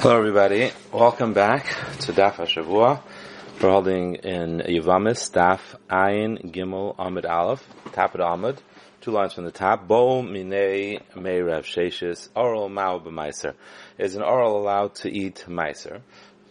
[0.00, 0.70] Hello, everybody.
[0.92, 1.66] Welcome back
[2.02, 3.02] to Daf Hashavua.
[3.60, 5.58] We're holding in Yavamis, Daf
[5.90, 8.62] Ayin Gimel Amid Aleph, Tapid Amid,
[9.00, 9.88] two lines from the top.
[9.88, 13.54] Bo Minei Meirev Sheshis Oral Mao B'Meiser.
[13.98, 16.02] Is an oral allowed to eat Meiser?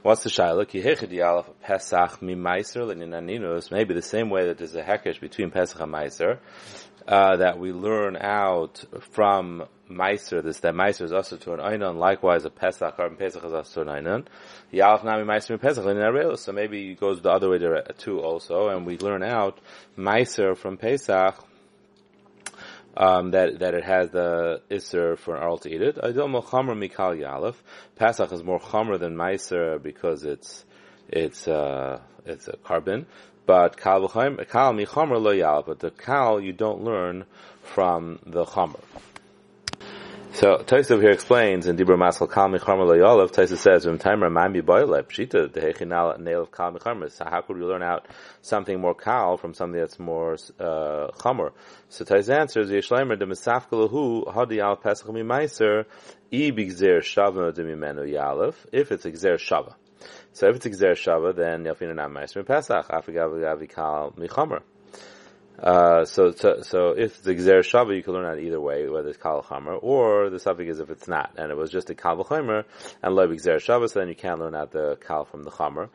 [0.08, 0.66] What's the shaila?
[0.66, 3.72] Ki hechid Aleph Pesach Mi Meiser L'Ninaninus.
[3.72, 6.40] Maybe the same way that there's a hekesh between Pesach and Meiser.
[7.06, 11.98] Uh, that we learn out from Meiser, this that Meiser is also to an Einon,
[11.98, 14.26] likewise a Pesach, or Pesach is also to an Einon.
[14.72, 18.86] Yalaf Nami Meiser Pesach, so maybe it goes the other way to, too also, and
[18.86, 19.60] we learn out
[19.98, 21.36] Meiser from Pesach,
[22.98, 26.00] um, that that it has the iser for an oral to eat it.
[26.02, 27.54] I don't know chomer mikal yalef.
[27.96, 30.66] Pesach is more chomer than meiser because it's
[31.08, 33.06] it's uh, it's a carbon.
[33.46, 35.68] But kal kal mi chomer lo yalef.
[35.68, 37.26] But the kal you don't learn
[37.62, 38.82] from the chomer.
[40.34, 44.64] So Taisov here explains in Dibra Masal Kal Micharma Loyolav, Taisov says, Vim Timer Mami
[44.64, 47.12] Boile, Pshita, the Hechinal Nail of Kal Micharma.
[47.12, 48.06] So how could we learn out
[48.42, 51.10] something more Kal from something that's more uh?
[51.90, 58.08] So Taisov answers, Yeshleimer de Mesafkalahu, Hadi Al Pesach Mi I Bigzer Shava de Mimenu
[58.08, 59.74] Yalev, if it's Gzer Shava.
[60.34, 64.62] So if it's Gzer Shava, then Yafina Nam Meiser Pesach, Afigav Gavi Kal Michamer.
[65.62, 69.10] Uh, so, so, so if the Gzer Shava, you can learn that either way, whether
[69.10, 71.96] it's Kal Chamer, or the suffix is if it's not, and it was just a
[71.96, 72.64] Kal Chamer,
[73.02, 75.90] and Lo Gzer Shava, so then you can learn out the Kal from the Chamer.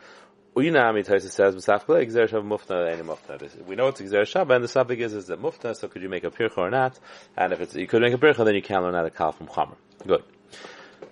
[0.56, 3.64] Uyinami Taisa says, B'safkle, Gzer Mufna, any Mufna.
[3.64, 6.24] We know it's Gzer and the suffix is, is it Mufna, so could you make
[6.24, 6.98] a Pircha or not?
[7.36, 9.32] And if it's, you could make a Pircha, then you can learn out the Kal
[9.32, 9.76] from Chamer.
[10.06, 10.24] Good.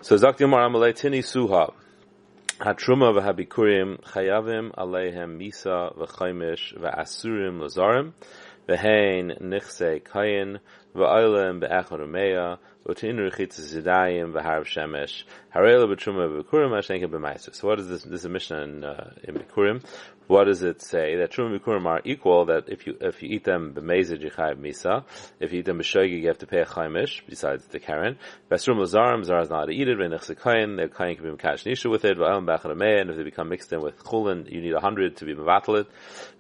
[0.03, 1.73] So, Zakti Umar Amalei Tini Suha.
[2.61, 8.13] Hatruma v'habikurim chayavim aleihem misa v'chaimish v'asurim lazarim
[8.69, 10.59] v'hein nichse kayin
[10.95, 12.03] v'oilem be'echon
[12.87, 13.05] So what
[17.79, 18.03] is this?
[18.03, 19.85] This is a mission in, uh, in Bikurim.
[20.29, 21.17] What does it say?
[21.17, 22.47] That truma bikurim are equal.
[22.47, 25.05] That if you if you eat them b'meizer yichayev misa,
[25.41, 28.17] if you eat them b'shoigi, you have to pay a chaimish besides the karen.
[28.51, 29.99] B'esrum lazarim zar is not to eat it.
[29.99, 32.17] V'nechse kayin, the kayin can be mekash nisha with it.
[32.17, 35.27] Be'echon umeya, and if they become mixed in with chulin, you need a hundred to
[35.27, 35.87] be mevatel it.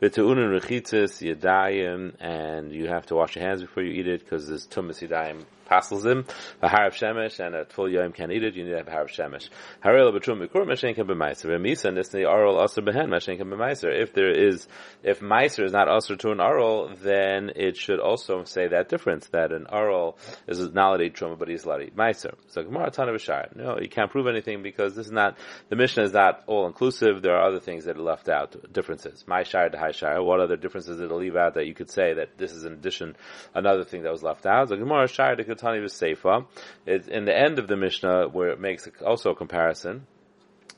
[0.00, 4.48] V'tu'unin rechitzes yidayim, and you have to wash your hands before you eat it because
[4.48, 6.26] there's tumas yidayim passes him,
[6.60, 8.90] a harav shemesh, and a full yom can't eat it, you need to have a
[8.90, 9.48] harav shemesh.
[9.82, 11.46] Harel b'trum b'kur mashen can b'meiser.
[11.46, 13.90] V'misa, and this the also behen, mashen can b'meiser.
[13.90, 14.66] If there is,
[15.02, 19.28] if meiser is not also to an oral, then it should also say that difference,
[19.28, 22.34] that an oral is not a truma, but he's lari meiser.
[22.48, 25.38] So Gemara ton of a No, you can't prove anything because this is not,
[25.68, 27.22] the Mishnah is not all inclusive.
[27.22, 29.24] There are other things that are left out, differences.
[29.26, 30.22] My shire to high shire.
[30.22, 32.72] What other differences did it leave out that you could say that this is in
[32.72, 33.16] addition,
[33.54, 34.68] another thing that was left out?
[34.68, 36.46] So Gemara shire to Tani Seifa.
[36.86, 40.06] It's in the end of the Mishnah where it makes also a comparison.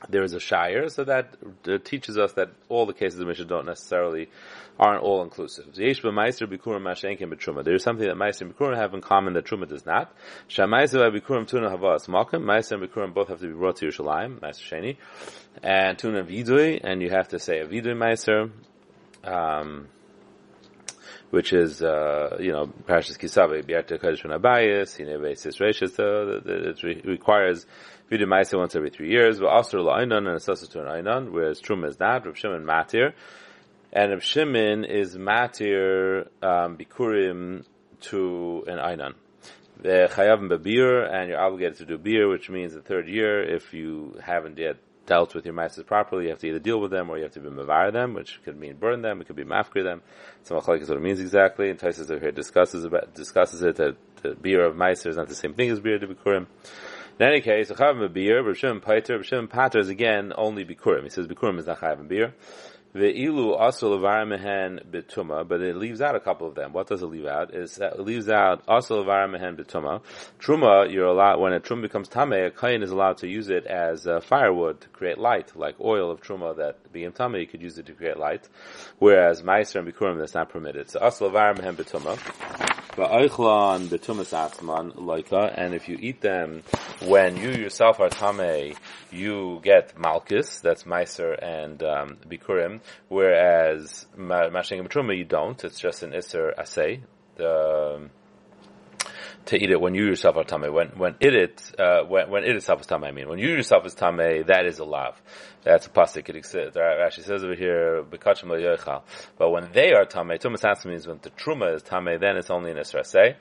[0.09, 1.35] There is a shire, so that
[1.65, 4.27] uh, teaches us that all the cases of Mishnah don't necessarily
[4.77, 5.73] aren't all inclusive.
[5.73, 10.13] There's something that Meiser and Bikurim have in common that Truma does not.
[10.49, 14.97] Shamaiser and Bikurim Bikurim both have to be brought to Yerushalayim, Meiser Sheni,
[15.61, 18.51] and Tuna Vidui, and you have to say a Vidui Meiser.
[19.23, 19.87] Um,
[21.33, 24.99] which is, uh, you know, Parashas Kisave, Biarta Kodesh Abayis,
[25.59, 27.65] Reshis, so it requires
[28.11, 31.87] Vidu once every three years, but Asr La'ainan and Assassin to an Ainan, whereas Truma
[31.87, 33.13] is not, Rav Shimon Matir,
[33.91, 37.65] and Rav Shimon is Matir, um, Bikurim
[38.01, 39.15] to an Ainan.
[39.81, 43.73] The Chayavim Babir, and you're obligated to do beer, which means the third year, if
[43.73, 47.09] you haven't yet dealt with your mices properly, you have to either deal with them
[47.09, 49.43] or you have to be mavar them, which could mean burn them, it could be
[49.43, 50.01] mafkir them.
[50.43, 51.69] So machlek is what it means exactly.
[51.69, 55.27] And Taisus over here discusses about, discusses it that the beer of mice is not
[55.27, 56.47] the same thing as beer to bikurim.
[57.19, 61.03] In any case, a chayav beer, Rishim Paiter, Rishim Pater is again only bikurim.
[61.03, 62.33] He says bikurim is not chayav beer.
[62.95, 66.73] Ve'ilu asul mehen bituma, but it leaves out a couple of them.
[66.73, 67.51] What does it leave out?
[67.51, 70.01] That it leaves out asul mehen bituma.
[70.39, 73.65] Truma, you're allowed when a truma becomes tame, a kain is allowed to use it
[73.65, 77.63] as uh, firewood to create light, like oil of truma that being tame, you could
[77.63, 78.47] use it to create light.
[78.99, 80.91] Whereas meiser and bikurim, that's not permitted.
[80.91, 82.81] So asul mehen bituma.
[82.95, 86.61] Va'oichlan betumas atzman loika, and if you eat them
[87.01, 88.75] when you yourself are tame,
[89.09, 95.63] you get malchus, that's meiser and um, bikurim, whereas mashing you don't.
[95.63, 97.01] It's just an iser asay.
[97.35, 98.11] The
[99.45, 100.71] to eat it when you yourself are tame.
[100.73, 103.85] When when it, uh, when when it itself is tame, I mean, when you yourself
[103.85, 105.21] is tame, that is a lav.
[105.63, 106.29] That's a pasuk.
[106.29, 106.77] It.
[106.77, 108.03] Actually says over here,
[109.37, 112.71] But when they are tame, tumas means when the truma is tame, then it's only
[112.71, 113.35] an isra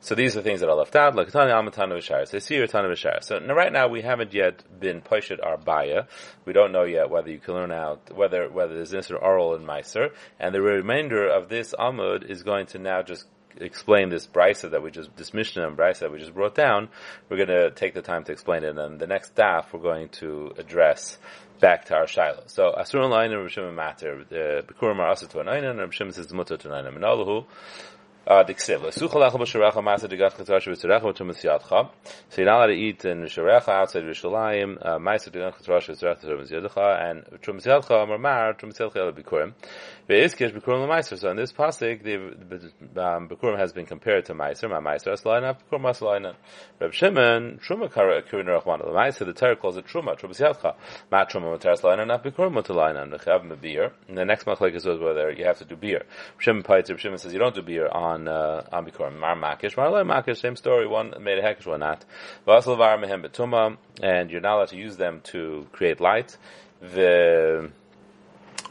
[0.00, 2.26] So these are things that are left out, like Tani Amatana Vishara.
[2.26, 3.22] So see your Tana Vishara.
[3.22, 6.04] So now, right now we haven't yet been Paishat our Baya.
[6.44, 9.66] We don't know yet whether you can learn out whether whether there's Isra oral and
[9.66, 10.10] Meiser.
[10.38, 13.26] And the remainder of this Amud is going to now just
[13.56, 16.88] explain this brisa that we just this Mishnah and brisa that we just brought down,
[17.28, 18.76] we're going to take the time to explain it.
[18.76, 21.18] And the next staff we're going to address
[21.60, 22.44] back to our Shiloh.
[22.46, 26.12] So Asur Line uh, and Rishim Matter, the Bikurim are also to an and Rishim
[26.12, 27.46] says Mutter to an.
[28.30, 29.34] So you're not
[32.58, 37.24] allowed to eat in Sharecha outside Rishalayim, uh, Maisa Digat Chatrash V'Tzerach Tumas Yadcha, and
[37.42, 39.52] Tumas Yadcha Marmar, Tumas Yadcha El Bikurim.
[40.08, 41.18] Ve'izkish Bikurim L'Maiser.
[41.18, 45.56] So in this pasuk, the um, Bikurim has been compared to Maiser, Ma Maiser Aslayna,
[45.58, 46.36] Bikurim Aslayna.
[46.78, 50.76] Reb Shimon, Truma Kurin Rachman L'Maiser, the Torah calls it Truma, Tumas Yadcha.
[51.10, 53.90] Ma Truma Mutar Aslayna, not Bikurim Mutalayna, Nechav Mebir.
[54.06, 56.04] And the next machlek is whether you have to do beer.
[56.38, 59.18] Shimon Paitz, Reb Shimon says you don't do beer on on uh, on.
[59.18, 60.86] Mar Makish, Mar Makish, same story.
[60.86, 62.04] One made a hekish, one not.
[62.46, 66.36] Vasal Var Mehem Betuma, and you're not allowed to use them to create light.
[66.80, 67.70] The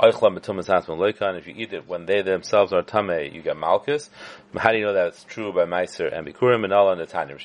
[0.01, 4.09] if you eat it when they themselves are tame, you get malchus.
[4.55, 7.35] How do you know that it's true by Meiser and Bikurim and Allah and Netanya?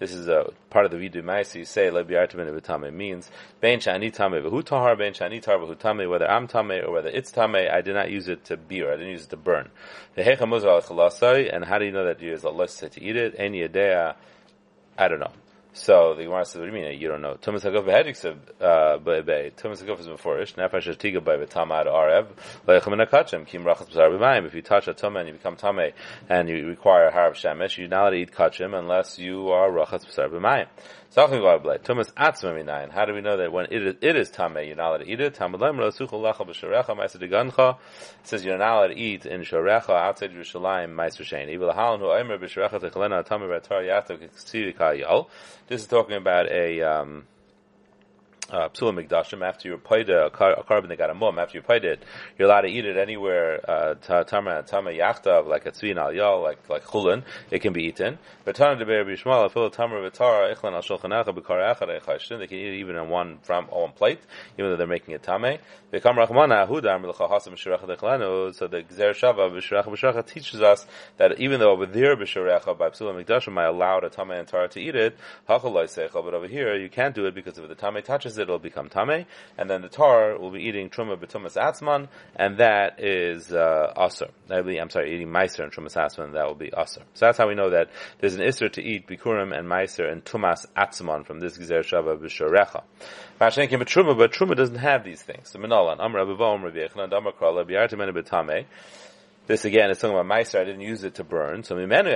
[0.00, 1.56] This is a part of the Vidu Meiser.
[1.56, 6.08] You say lebiartamin betame means bein shani tame v'hu tahar bein shani tar v'hu tame.
[6.08, 8.92] Whether I'm tame or whether it's tame, I did not use it to beer.
[8.92, 9.70] I didn't use it to burn.
[10.16, 10.26] And
[11.64, 13.36] how do you know that you use Allah to eat it?
[13.38, 14.16] Any idea?
[14.98, 15.30] I don't know.
[15.78, 17.00] So the Gemara says, "What do you mean?
[17.00, 19.20] You don't know." Tumas Haguf behediksav uh, by
[19.50, 20.54] Tumas Haguf is beforish.
[20.56, 22.26] Nefesh tiga by v'tamad arev
[22.66, 24.44] leichem akachem kim rachas b'sar b'mayim.
[24.44, 25.92] If you touch a tumah and you become tame
[26.28, 30.04] and you require harav shemesh, you're not allowed to eat kachim unless you are rachas
[30.04, 30.66] b'sar b'mayim.
[31.14, 32.90] Tumas atzma minayin.
[32.90, 35.10] How do we know that when it is, it is tameh, you're not allowed to
[35.10, 35.34] eat it?
[35.36, 37.78] Tamalem rasuchol lacha b'sharecha ma'aser degancha.
[38.24, 41.48] says you're not allowed to eat in sharecha outside Yerushalayim ma'aser shein.
[41.48, 45.30] Evil halan hu oimer b'sharecha techelena tameh v'atar yato k'ksivi ka'yal.
[45.68, 47.26] This is talking about a, um,
[48.50, 51.62] uh, psula mikdashim after you paid a, a carbon that got a mum after you
[51.62, 52.02] paid it,
[52.38, 53.60] you're allowed to eat it anywhere.
[53.68, 57.84] Uh, tama tama yachta like a tzvin al yal like like chulin, it can be
[57.84, 58.18] eaten.
[58.44, 61.58] But tana de be'er bishmal afil tamar v'tara ichlan al shulchan acha b'kar.
[62.38, 64.20] They can eat it even on one from one plate,
[64.58, 65.58] even though they're making it tame.
[65.92, 68.54] V'kam rachmana ahudam l'cha hasam b'shirecha dechlanu.
[68.54, 70.86] So the gzer shava b'shirecha b'shirecha teaches us
[71.18, 74.68] that even though over there b'shirecha by psula mikdashim I allowed a tame and tara
[74.68, 75.16] to eat it,
[75.48, 78.42] hachaloi seichel, but over here you can't do it because if the tame touches it,
[78.42, 79.26] it'll become tame,
[79.56, 84.28] and then the tar will be eating truma betumas atzman, and that is uh, aser.
[84.50, 87.02] I'm sorry, eating meiser and trumas atzman, that will be aser.
[87.14, 87.90] So that's how we know that
[88.20, 92.16] there's an iser to eat bikurim and meiser and tumas atzman from this gzer shava
[92.16, 92.82] b'shorecha.
[93.40, 95.50] Mashenkim truma, but truma doesn't have these things.
[95.50, 98.64] So amra b'vom rabbi.
[99.48, 100.60] This again is talking about meiser.
[100.60, 101.62] I didn't use it to burn.
[101.62, 102.12] So mimenu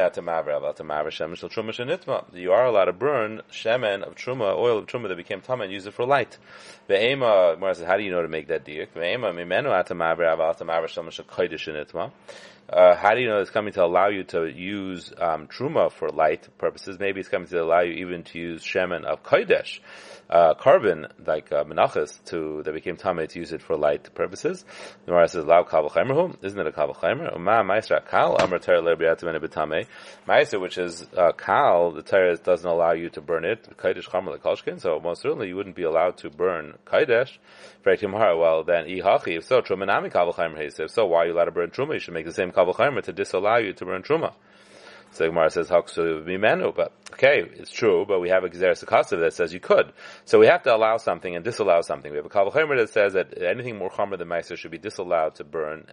[1.73, 2.37] shenitma.
[2.37, 5.73] You are allowed to burn shemen of truma, oil of truma that became tama, and
[5.73, 6.37] use it for light.
[6.90, 8.88] Ve'ema, Mara says, how do you know to make that diuk?
[8.94, 12.11] Ve'ema mimenu yat maver about to maver shemen shel kodesh shenitma.
[12.72, 16.08] Uh, how do you know it's coming to allow you to use um, truma for
[16.08, 16.98] light purposes?
[16.98, 19.80] Maybe it's coming to allow you even to use shemen of kodesh
[20.32, 24.64] uh, carbon like uh, menachas to that became tamei to use it for light purposes.
[25.04, 27.38] The says lav kavul Isn't it a kavul chaimer?
[27.38, 29.86] Ma ma'isra kal amar Torah lebriyatim betame.
[30.26, 33.69] Ma'isra, which is uh, kal, the Torah doesn't allow you to burn it.
[33.76, 34.80] Kaidesh chamer lekalshkin.
[34.80, 38.38] So most certainly you wouldn't be allowed to burn timhar.
[38.41, 39.36] Well then ihachi.
[39.36, 40.81] If so, truma nami kavul chaimer.
[40.81, 41.94] If so, why are you allowed to burn truma?
[41.94, 42.61] You should make the same kavul
[43.02, 44.34] to disallow you to burn truma.
[45.12, 49.20] So Gemara says Haksu Mimenu, but okay, it's true, but we have a Gezeres Akasav
[49.20, 49.92] that says you could.
[50.24, 52.10] So we have to allow something and disallow something.
[52.10, 55.34] We have a Kavachomer that says that anything more chomer than Meiser should be disallowed
[55.34, 55.84] to burn,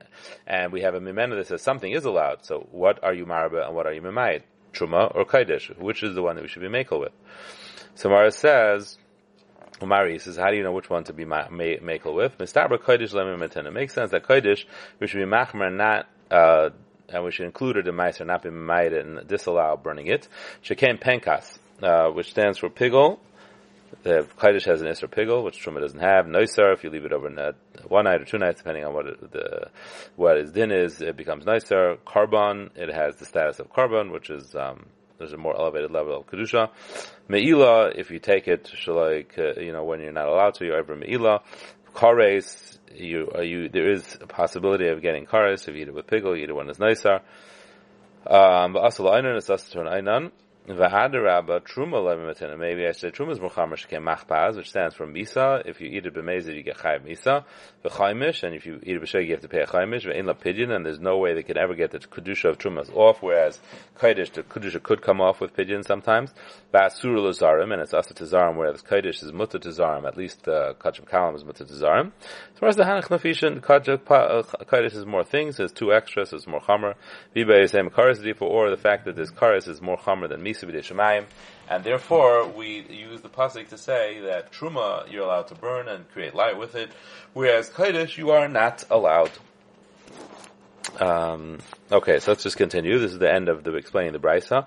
[0.48, 2.46] and we have a Mimenu that says something is allowed.
[2.46, 4.44] So what are you Maraba and what are you Mimayit?
[4.72, 5.78] Truma or Kaidish?
[5.78, 7.12] Which is the one that we should be Makel with?
[7.96, 8.98] So Mara says,
[9.82, 12.38] Umari says, how do you know which one to be makel with?
[12.38, 14.66] Mistabra kodesh lemim It makes sense that kodesh
[15.00, 16.70] we should be machmer, not uh,
[17.10, 20.28] and we should include it in Meiser, not be made and disallow burning it.
[20.64, 23.20] Shekem Penkas, uh, which stands for pigol.
[24.04, 26.26] The Kaddish has an Isra pigol, which Truma doesn't have.
[26.26, 27.56] Noisar, if you leave it over
[27.88, 29.70] one night or two nights, depending on what it, the
[30.16, 31.98] what its din is, it becomes Noisar.
[32.06, 34.86] Carbon, it has the status of carbon, which is um,
[35.18, 36.70] there's a more elevated level of kedusha.
[37.30, 40.78] Meila, if you take it, like uh, you know when you're not allowed to, you're
[40.78, 41.42] ever meila.
[41.94, 46.08] Kares, you, you, there is a possibility of getting kares if you eat it with
[46.08, 47.22] pickle, you eat it when it's nicer.
[48.28, 50.32] Um, but asal einan is asal to an einan.
[50.70, 52.56] V'hadarabba truma lemimatina.
[52.56, 55.64] Maybe I should say truma is muchamer shekem machpaz, which stands for misa.
[55.66, 57.44] If you eat it b'mezid, you get chayiv misa.
[57.84, 60.06] V'chaimish, and if you eat it b'sheg, you have to pay a chaimish.
[60.06, 63.18] V'in lapidyon, and there's no way they could ever get the kedusha of trumas off.
[63.24, 63.60] Whereas
[63.98, 66.32] kaidish, the kedusha could come off with pidyon sometimes.
[66.72, 70.06] V'asur lazarim, and it's asa to zarim, whereas kaidish is mutter to zarim.
[70.06, 72.12] At least uh, kachim kalam is mutter to zarim.
[72.54, 75.58] As far as the hanach nafishin, kaidish is more things.
[75.58, 76.32] There's two extras.
[76.32, 76.94] It's more chamer.
[77.36, 80.59] V'bay is same karis or the fact that this karis is more chamer than misa
[80.64, 86.10] and therefore we use the pasuk to say that truma you're allowed to burn and
[86.12, 86.90] create light with it,
[87.34, 89.32] whereas kaidish you are not allowed.
[91.00, 91.60] Um,
[91.92, 93.00] okay, so let's just continue.
[93.00, 94.66] This is the end of the explaining the brisa.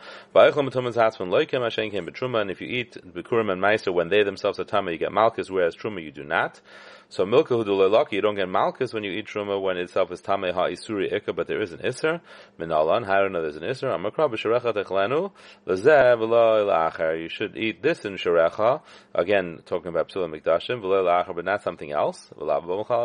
[2.40, 5.50] And if you eat bikurim and meiser when they themselves are tama, you get malchus,
[5.50, 6.60] whereas truma you do not.
[7.08, 10.50] So milka hudulelaki, you don't get malchus when you eat truma when itself is tame
[10.54, 12.22] ha isuri ikka, but there is an iser.
[12.58, 13.88] Minalan, know there's an iser?
[13.88, 15.30] Amakra b'sharecha techlenu,
[15.66, 18.80] lezev v'lo You should eat this in sharecha,
[19.14, 22.30] again, talking about psula mikdashim, v'lo ilacher, but not something else.
[22.34, 23.02] V'lav b'mchal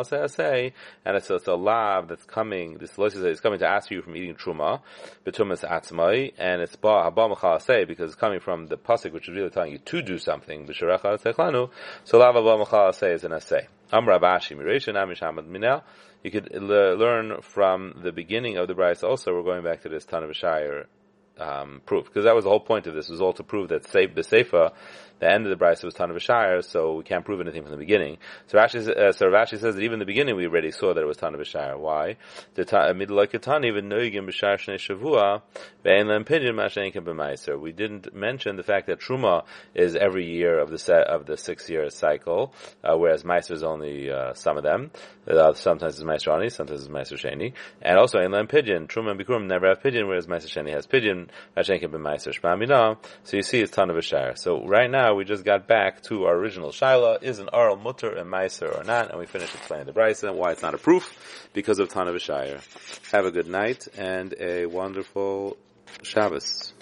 [1.05, 4.35] and it's, a lav that's coming, this lois is coming to ask you from eating
[4.35, 4.81] truma,
[5.25, 9.49] betumas atzmai, and it's ba haba because it's coming from the pasuk, which is really
[9.49, 11.69] telling you to do something, b'sharecha techlenu,
[12.05, 13.67] so lav haba is an essay.
[13.91, 15.81] Amr Abashi Miresha Namishamad Minel.
[16.23, 20.03] You could learn from the beginning of the Bryce also, we're going back to this
[20.03, 20.87] Tan of Shire
[21.39, 23.83] um, proof, because that was the whole point of this, was all to prove that
[23.83, 24.71] the Sefer
[25.19, 27.71] the end of the brisa was Tan of Shire, so we can't prove anything from
[27.71, 28.17] the beginning.
[28.47, 31.01] So Rashi, uh, so Rashi says that even in the beginning we already saw that
[31.01, 31.77] it was Tan of Shire.
[31.77, 32.17] Why?
[32.55, 35.41] The like Tan even noigim b'shar shnei shavua
[35.83, 37.59] ve'en lem pidyon mashenkim b'maiser.
[37.59, 41.37] We didn't mention the fact that truma is every year of the set of the
[41.37, 42.53] six year cycle,
[42.83, 44.91] uh, whereas meiser is only uh, some of them.
[45.27, 48.87] Uh, sometimes it's meiser ani, sometimes it's meiser sheni, and also in lem pidyon.
[48.87, 51.26] Truma and bikurim never have pidyon, whereas meiser sheni has pidyon
[53.23, 54.35] So you see, it's Tan of Shire.
[54.35, 58.11] So right now we just got back to our original shaila: is an aral mutter
[58.11, 59.09] and meiser or not?
[59.09, 62.11] And we finished explaining the brisa and why it's not a proof because of Tana
[63.11, 65.57] Have a good night and a wonderful
[66.03, 66.73] Shabbos.